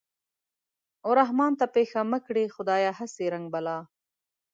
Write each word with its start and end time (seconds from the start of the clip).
و 1.07 1.09
رحمان 1.19 1.51
ته 1.59 1.65
پېښه 1.75 2.01
مه 2.11 2.19
کړې 2.25 2.53
خدايه 2.55 2.91
هسې 2.99 3.25
رنگ 3.33 3.45
بلا 3.53 3.77